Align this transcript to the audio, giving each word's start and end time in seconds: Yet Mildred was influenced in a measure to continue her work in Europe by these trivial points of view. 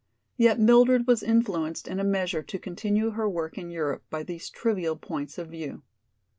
Yet 0.35 0.59
Mildred 0.59 1.05
was 1.05 1.21
influenced 1.21 1.87
in 1.87 1.99
a 1.99 2.03
measure 2.03 2.41
to 2.41 2.57
continue 2.57 3.11
her 3.11 3.29
work 3.29 3.55
in 3.59 3.69
Europe 3.69 4.01
by 4.09 4.23
these 4.23 4.49
trivial 4.49 4.95
points 4.95 5.37
of 5.37 5.49
view. 5.49 5.83